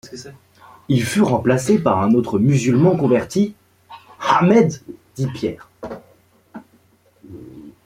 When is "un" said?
2.01-2.15